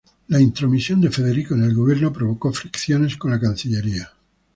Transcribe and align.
La 0.29 0.39
intromisión 0.41 0.99
de 0.99 1.11
Federico 1.11 1.53
en 1.53 1.63
el 1.63 1.75
gobierno 1.75 2.11
provocó 2.11 2.51
fricciones 2.51 3.17
con 3.17 3.29
la 3.29 3.39
cancillería. 3.39 4.11